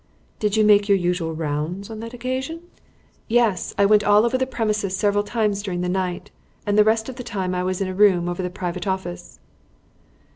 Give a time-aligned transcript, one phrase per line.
[0.39, 2.61] "Did you make your usual rounds on that occasion?"
[3.27, 3.71] "Yes.
[3.77, 6.31] I went all over the premises several times during the night,
[6.65, 9.39] and the rest of the time I was in a room over the private office."